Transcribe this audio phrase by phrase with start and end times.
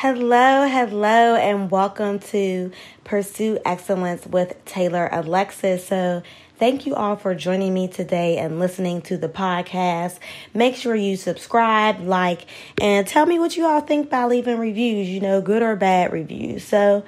[0.00, 2.70] Hello, hello, and welcome to
[3.04, 5.86] Pursue Excellence with Taylor Alexis.
[5.86, 6.22] So,
[6.58, 10.18] thank you all for joining me today and listening to the podcast.
[10.52, 12.44] Make sure you subscribe, like,
[12.78, 16.12] and tell me what you all think by leaving reviews, you know, good or bad
[16.12, 16.62] reviews.
[16.62, 17.02] So,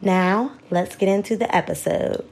[0.00, 2.24] now let's get into the episode.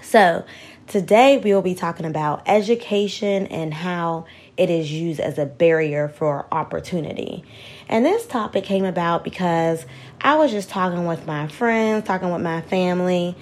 [0.00, 0.44] So,
[0.86, 4.26] today we will be talking about education and how
[4.56, 7.44] it is used as a barrier for opportunity.
[7.88, 9.84] And this topic came about because
[10.20, 13.36] I was just talking with my friends, talking with my family,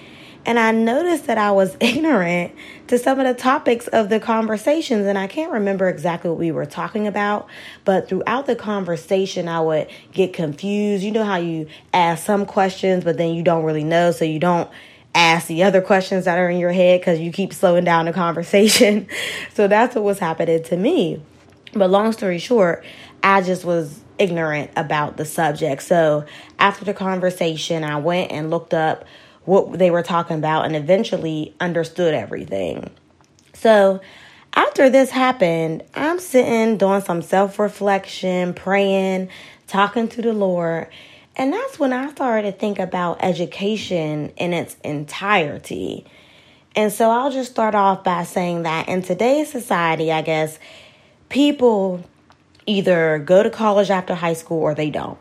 [0.45, 2.53] and I noticed that I was ignorant
[2.87, 5.05] to some of the topics of the conversations.
[5.05, 7.47] And I can't remember exactly what we were talking about,
[7.85, 11.03] but throughout the conversation, I would get confused.
[11.03, 14.39] You know how you ask some questions, but then you don't really know, so you
[14.39, 14.69] don't
[15.15, 18.13] ask the other questions that are in your head because you keep slowing down the
[18.13, 19.07] conversation.
[19.53, 21.21] so that's what was happening to me.
[21.73, 22.83] But long story short,
[23.21, 25.81] I just was ignorant about the subject.
[25.83, 26.25] So
[26.59, 29.05] after the conversation, I went and looked up
[29.45, 32.89] what they were talking about and eventually understood everything.
[33.53, 34.01] So
[34.55, 39.29] after this happened, I'm sitting doing some self reflection, praying,
[39.67, 40.87] talking to the Lord.
[41.35, 46.05] And that's when I started to think about education in its entirety.
[46.75, 50.59] And so I'll just start off by saying that in today's society, I guess
[51.29, 52.03] people
[52.65, 55.17] either go to college after high school or they don't.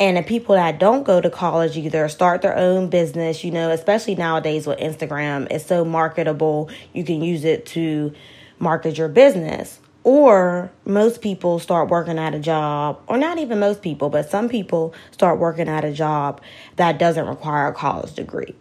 [0.00, 3.70] And the people that don't go to college either start their own business, you know,
[3.70, 8.12] especially nowadays with Instagram, it's so marketable, you can use it to
[8.58, 9.78] market your business.
[10.04, 14.50] Or most people start working at a job, or not even most people, but some
[14.50, 16.42] people start working at a job
[16.76, 18.54] that doesn't require a college degree.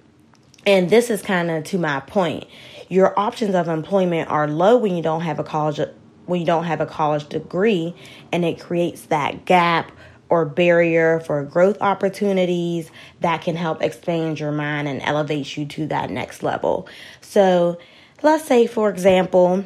[0.65, 2.45] And this is kind of to my point.
[2.87, 5.79] Your options of employment are low when you don't have a college
[6.25, 7.93] when you don't have a college degree
[8.31, 9.91] and it creates that gap
[10.29, 15.85] or barrier for growth opportunities that can help expand your mind and elevate you to
[15.87, 16.87] that next level.
[17.19, 17.77] So,
[18.21, 19.65] let's say for example,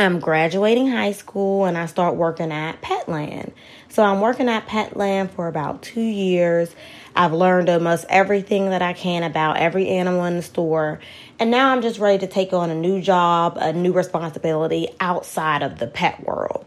[0.00, 3.52] I'm graduating high school and I start working at Petland.
[3.88, 6.72] So I'm working at Petland for about two years.
[7.16, 11.00] I've learned almost everything that I can about every animal in the store.
[11.40, 15.64] And now I'm just ready to take on a new job, a new responsibility outside
[15.64, 16.64] of the pet world.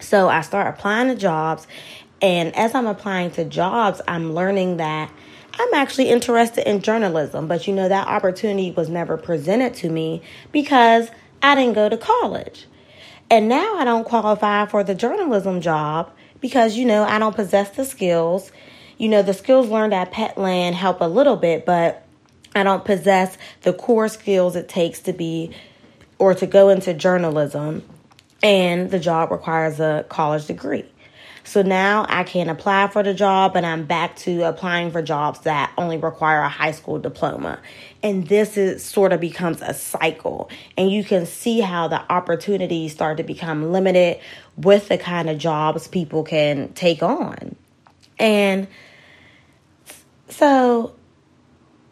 [0.00, 1.66] So I start applying to jobs.
[2.22, 5.10] And as I'm applying to jobs, I'm learning that
[5.58, 7.48] I'm actually interested in journalism.
[7.48, 11.10] But you know, that opportunity was never presented to me because
[11.42, 12.66] I didn't go to college.
[13.30, 16.10] And now I don't qualify for the journalism job
[16.40, 18.52] because, you know, I don't possess the skills.
[18.98, 22.04] You know, the skills learned at Petland help a little bit, but
[22.54, 25.54] I don't possess the core skills it takes to be
[26.18, 27.82] or to go into journalism.
[28.42, 30.84] And the job requires a college degree.
[31.44, 35.40] So now I can apply for the job and I'm back to applying for jobs
[35.40, 37.58] that only require a high school diploma.
[38.02, 40.50] And this is sort of becomes a cycle.
[40.76, 44.20] And you can see how the opportunities start to become limited
[44.56, 47.56] with the kind of jobs people can take on.
[48.18, 48.68] And
[50.28, 50.94] so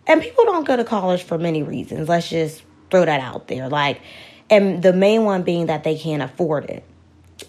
[0.07, 2.09] and people don't go to college for many reasons.
[2.09, 3.69] Let's just throw that out there.
[3.69, 4.01] Like
[4.49, 6.85] and the main one being that they can't afford it.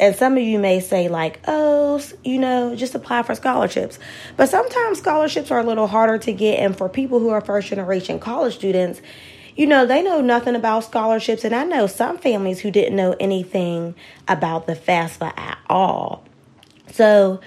[0.01, 3.99] And some of you may say, like, oh, you know, just apply for scholarships.
[4.35, 6.59] But sometimes scholarships are a little harder to get.
[6.59, 8.99] And for people who are first generation college students,
[9.55, 11.43] you know, they know nothing about scholarships.
[11.43, 13.93] And I know some families who didn't know anything
[14.27, 16.25] about the FAFSA at all.
[16.91, 17.39] So,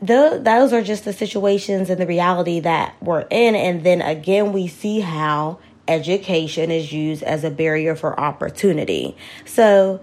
[0.00, 3.54] those are just the situations and the reality that we're in.
[3.54, 9.16] And then again, we see how education is used as a barrier for opportunity.
[9.44, 10.00] So,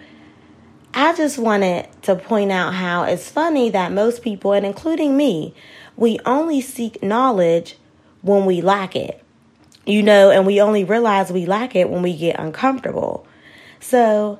[0.94, 5.54] I just wanted to point out how it's funny that most people, and including me,
[5.96, 7.78] we only seek knowledge
[8.22, 9.24] when we lack it.
[9.86, 13.26] You know, and we only realize we lack it when we get uncomfortable.
[13.80, 14.40] So,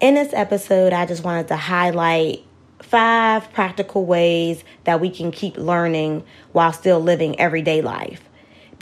[0.00, 2.44] in this episode, I just wanted to highlight
[2.80, 8.28] five practical ways that we can keep learning while still living everyday life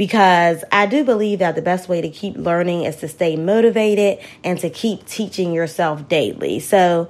[0.02, 4.19] because I do believe that the best way to keep learning is to stay motivated
[4.43, 6.58] and to keep teaching yourself daily.
[6.58, 7.08] So,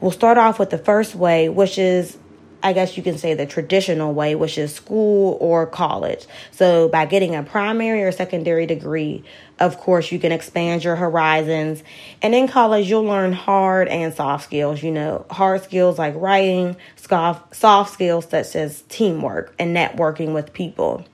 [0.00, 2.16] we'll start off with the first way, which is
[2.62, 6.24] I guess you can say the traditional way, which is school or college.
[6.50, 9.22] So, by getting a primary or secondary degree,
[9.58, 11.82] of course, you can expand your horizons.
[12.22, 14.82] And in college, you'll learn hard and soft skills.
[14.82, 21.04] You know, hard skills like writing, soft skills such as teamwork and networking with people.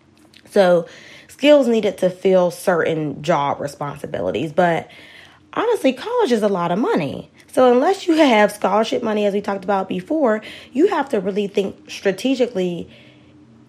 [0.51, 0.87] So,
[1.37, 4.53] skills needed to fill certain job responsibilities.
[4.53, 4.89] But
[5.53, 7.31] honestly, college is a lot of money.
[7.53, 10.41] So, unless you have scholarship money, as we talked about before,
[10.73, 12.89] you have to really think strategically,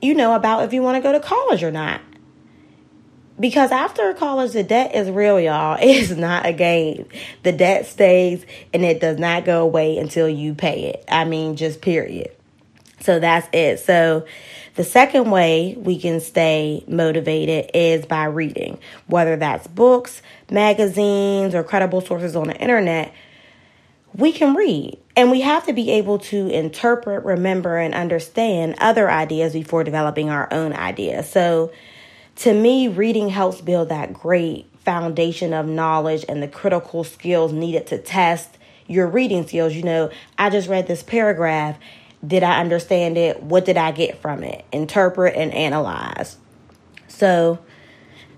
[0.01, 1.99] you know, about if you want to go to college or not.
[3.37, 5.77] Because after college, the debt is real, y'all.
[5.81, 7.05] It is not a game.
[7.43, 11.03] The debt stays and it does not go away until you pay it.
[11.09, 12.31] I mean, just period.
[12.99, 13.79] So that's it.
[13.79, 14.25] So
[14.75, 20.21] the second way we can stay motivated is by reading, whether that's books,
[20.51, 23.13] magazines, or credible sources on the internet.
[24.15, 29.09] We can read, and we have to be able to interpret, remember, and understand other
[29.11, 31.29] ideas before developing our own ideas.
[31.29, 31.71] So,
[32.37, 37.87] to me, reading helps build that great foundation of knowledge and the critical skills needed
[37.87, 38.57] to test
[38.87, 39.73] your reading skills.
[39.73, 41.77] You know, I just read this paragraph.
[42.25, 43.43] Did I understand it?
[43.43, 44.65] What did I get from it?
[44.71, 46.37] Interpret and analyze.
[47.07, 47.59] So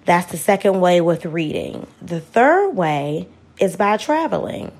[0.06, 1.88] that's the second way with reading.
[2.02, 3.28] The third way
[3.60, 4.72] is by traveling.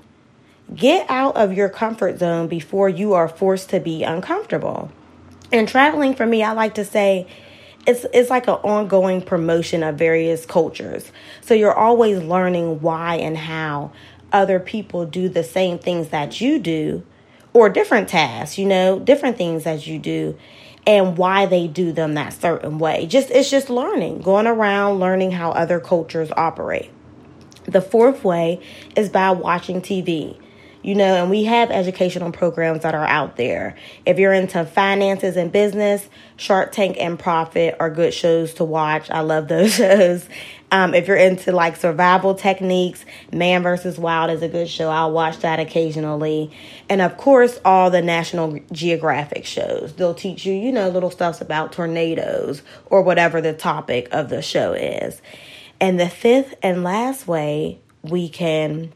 [0.74, 4.90] Get out of your comfort zone before you are forced to be uncomfortable.
[5.52, 7.26] And traveling for me, I like to say,
[7.86, 11.10] it's it's like an ongoing promotion of various cultures.
[11.40, 13.92] So you're always learning why and how
[14.32, 17.04] other people do the same things that you do
[17.52, 20.36] or different tasks, you know, different things that you do
[20.86, 23.06] and why they do them that certain way.
[23.06, 26.90] Just it's just learning, going around learning how other cultures operate.
[27.64, 28.60] The fourth way
[28.96, 30.38] is by watching TV
[30.82, 33.76] you know, and we have educational programs that are out there.
[34.06, 39.10] If you're into finances and business, Shark Tank and Profit are good shows to watch.
[39.10, 40.26] I love those shows.
[40.72, 43.98] Um, if you're into like survival techniques, Man vs.
[43.98, 44.88] Wild is a good show.
[44.88, 46.50] I'll watch that occasionally.
[46.88, 49.92] And of course, all the National Geographic shows.
[49.94, 54.42] They'll teach you, you know, little stuff about tornadoes or whatever the topic of the
[54.42, 55.20] show is.
[55.80, 58.92] And the fifth and last way we can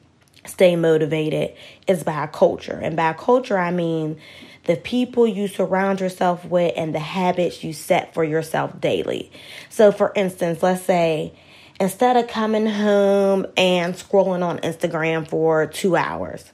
[0.46, 1.54] stay motivated
[1.86, 2.78] is by culture.
[2.82, 4.18] And by culture, I mean
[4.64, 9.30] the people you surround yourself with and the habits you set for yourself daily.
[9.68, 11.34] So, for instance, let's say
[11.80, 16.52] instead of coming home and scrolling on Instagram for two hours,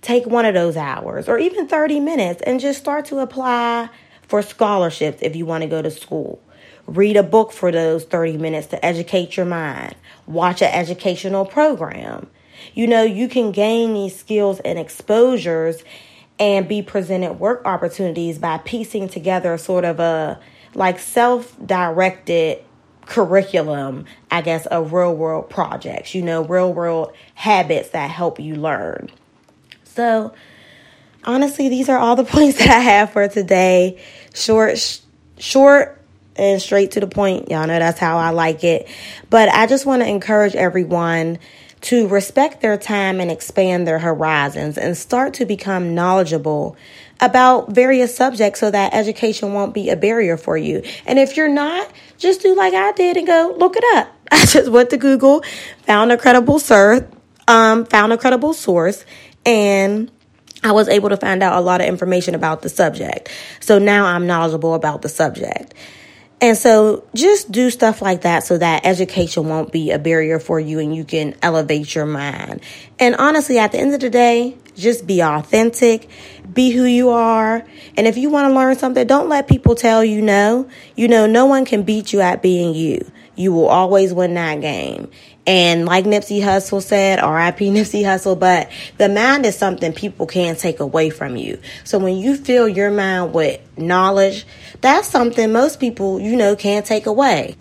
[0.00, 3.88] take one of those hours or even 30 minutes and just start to apply
[4.28, 6.40] for scholarships if you want to go to school.
[6.86, 9.94] Read a book for those 30 minutes to educate your mind.
[10.26, 12.28] Watch an educational program
[12.74, 15.82] you know, you can gain these skills and exposures
[16.38, 20.40] and be presented work opportunities by piecing together sort of a
[20.74, 22.64] like self directed
[23.06, 28.54] curriculum, I guess, of real world projects, you know, real world habits that help you
[28.54, 29.10] learn.
[29.84, 30.32] So,
[31.24, 34.00] honestly, these are all the points that I have for today.
[34.32, 35.00] Short, sh-
[35.38, 36.00] short,
[36.36, 37.50] and straight to the point.
[37.50, 38.88] Y'all know that's how I like it.
[39.28, 41.38] But I just want to encourage everyone
[41.82, 46.76] to respect their time and expand their horizons and start to become knowledgeable
[47.20, 50.82] about various subjects so that education won't be a barrier for you.
[51.06, 54.12] And if you're not, just do like I did and go look it up.
[54.30, 55.42] I just went to Google,
[55.82, 57.02] found a credible source,
[57.48, 59.04] um, found a credible source,
[59.44, 60.10] and
[60.62, 63.30] I was able to find out a lot of information about the subject.
[63.60, 65.74] So now I'm knowledgeable about the subject.
[66.42, 70.58] And so just do stuff like that so that education won't be a barrier for
[70.58, 72.62] you and you can elevate your mind.
[72.98, 76.08] And honestly, at the end of the day, just be authentic,
[76.50, 77.66] be who you are.
[77.96, 80.66] And if you want to learn something, don't let people tell you no.
[80.96, 83.10] You know, no one can beat you at being you.
[83.40, 85.10] You will always win that game.
[85.46, 90.58] And like Nipsey Hussle said, RIP Nipsey Hussle, but the mind is something people can't
[90.58, 91.58] take away from you.
[91.84, 94.46] So when you fill your mind with knowledge,
[94.82, 97.56] that's something most people, you know, can't take away.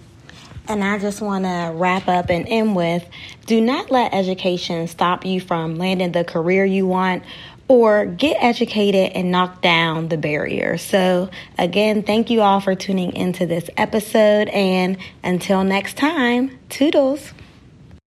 [0.67, 3.03] And I just want to wrap up and end with
[3.47, 7.23] do not let education stop you from landing the career you want
[7.69, 10.77] or get educated and knock down the barrier.
[10.77, 14.49] So, again, thank you all for tuning into this episode.
[14.49, 17.31] And until next time, toodles.